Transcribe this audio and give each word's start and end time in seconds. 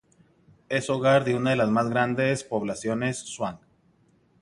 Es 0.67 0.89
hogar 0.89 1.25
de 1.25 1.35
una 1.35 1.51
de 1.51 1.55
las 1.57 1.69
más 1.69 1.87
grandes 1.87 2.43
poblaciones 2.43 3.19
Zhuang 3.23 3.59